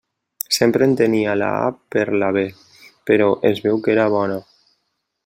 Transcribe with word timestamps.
Sempre 0.55 0.85
entenia 0.91 1.35
la 1.41 1.49
a 1.67 1.67
per 1.95 2.05
la 2.23 2.31
be, 2.39 2.45
però 3.11 3.29
es 3.51 3.63
veu 3.67 3.83
que 3.85 3.95
era 3.97 4.09
bona. 4.15 4.39